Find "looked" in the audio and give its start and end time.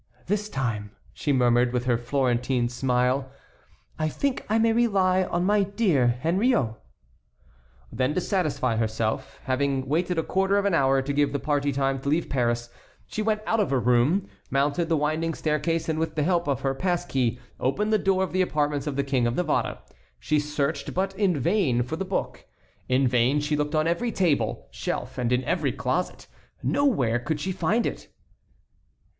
23.55-23.75